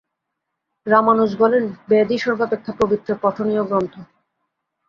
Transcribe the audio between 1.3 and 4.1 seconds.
বলেন, বেদই সর্বাপেক্ষা পবিত্র পঠনীয় গ্রন্থ।